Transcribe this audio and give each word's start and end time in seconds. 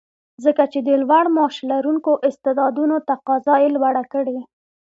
ځکه 0.43 0.63
چې 0.71 0.79
د 0.87 0.89
لوړ 1.03 1.25
معاش 1.35 1.55
لرونکو 1.71 2.11
استعدادونو 2.29 2.95
تقاضا 3.09 3.55
یې 3.63 3.69
لوړه 3.75 4.03
کړې 4.13 4.39